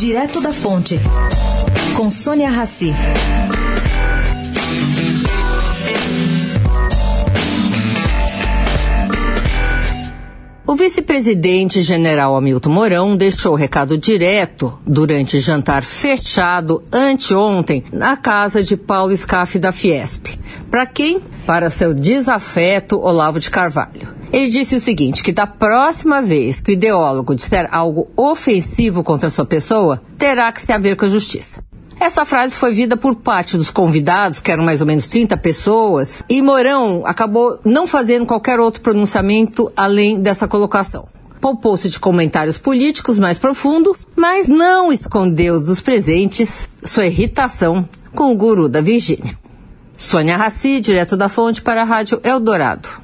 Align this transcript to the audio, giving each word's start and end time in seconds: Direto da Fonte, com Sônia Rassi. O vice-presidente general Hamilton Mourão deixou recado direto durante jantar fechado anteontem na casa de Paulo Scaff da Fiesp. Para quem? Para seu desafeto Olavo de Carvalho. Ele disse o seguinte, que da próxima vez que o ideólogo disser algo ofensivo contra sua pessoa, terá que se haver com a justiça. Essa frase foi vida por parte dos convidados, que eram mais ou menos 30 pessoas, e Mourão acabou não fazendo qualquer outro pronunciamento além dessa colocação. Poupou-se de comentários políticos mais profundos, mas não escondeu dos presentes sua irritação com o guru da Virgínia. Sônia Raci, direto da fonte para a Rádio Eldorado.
Direto 0.00 0.40
da 0.40 0.50
Fonte, 0.50 0.98
com 1.94 2.10
Sônia 2.10 2.48
Rassi. 2.48 2.90
O 10.66 10.74
vice-presidente 10.74 11.82
general 11.82 12.34
Hamilton 12.34 12.70
Mourão 12.70 13.14
deixou 13.14 13.54
recado 13.54 13.98
direto 13.98 14.80
durante 14.86 15.38
jantar 15.38 15.82
fechado 15.82 16.82
anteontem 16.90 17.84
na 17.92 18.16
casa 18.16 18.62
de 18.62 18.78
Paulo 18.78 19.14
Scaff 19.14 19.58
da 19.58 19.70
Fiesp. 19.70 20.28
Para 20.70 20.86
quem? 20.86 21.20
Para 21.44 21.68
seu 21.68 21.92
desafeto 21.92 22.98
Olavo 22.98 23.38
de 23.38 23.50
Carvalho. 23.50 24.19
Ele 24.32 24.48
disse 24.48 24.76
o 24.76 24.80
seguinte, 24.80 25.22
que 25.22 25.32
da 25.32 25.46
próxima 25.46 26.22
vez 26.22 26.60
que 26.60 26.70
o 26.70 26.74
ideólogo 26.74 27.34
disser 27.34 27.68
algo 27.72 28.08
ofensivo 28.16 29.02
contra 29.02 29.28
sua 29.28 29.44
pessoa, 29.44 30.00
terá 30.16 30.52
que 30.52 30.64
se 30.64 30.72
haver 30.72 30.96
com 30.96 31.04
a 31.04 31.08
justiça. 31.08 31.62
Essa 31.98 32.24
frase 32.24 32.54
foi 32.54 32.72
vida 32.72 32.96
por 32.96 33.16
parte 33.16 33.58
dos 33.58 33.70
convidados, 33.70 34.40
que 34.40 34.50
eram 34.50 34.64
mais 34.64 34.80
ou 34.80 34.86
menos 34.86 35.06
30 35.06 35.36
pessoas, 35.36 36.22
e 36.30 36.40
Mourão 36.40 37.02
acabou 37.04 37.60
não 37.62 37.86
fazendo 37.86 38.24
qualquer 38.24 38.58
outro 38.58 38.80
pronunciamento 38.80 39.70
além 39.76 40.18
dessa 40.18 40.48
colocação. 40.48 41.08
Poupou-se 41.40 41.90
de 41.90 41.98
comentários 41.98 42.56
políticos 42.56 43.18
mais 43.18 43.36
profundos, 43.36 44.06
mas 44.16 44.46
não 44.46 44.92
escondeu 44.92 45.58
dos 45.60 45.80
presentes 45.80 46.68
sua 46.84 47.06
irritação 47.06 47.86
com 48.14 48.32
o 48.32 48.36
guru 48.36 48.68
da 48.68 48.80
Virgínia. 48.80 49.38
Sônia 49.96 50.36
Raci, 50.36 50.80
direto 50.80 51.16
da 51.16 51.28
fonte 51.28 51.60
para 51.60 51.82
a 51.82 51.84
Rádio 51.84 52.20
Eldorado. 52.24 53.00